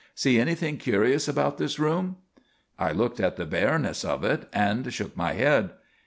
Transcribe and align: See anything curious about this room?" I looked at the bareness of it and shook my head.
See 0.15 0.39
anything 0.39 0.77
curious 0.77 1.27
about 1.27 1.59
this 1.59 1.77
room?" 1.77 2.15
I 2.79 2.91
looked 2.91 3.19
at 3.19 3.35
the 3.35 3.45
bareness 3.45 4.03
of 4.03 4.23
it 4.23 4.49
and 4.51 4.91
shook 4.91 5.15
my 5.15 5.33
head. 5.33 5.73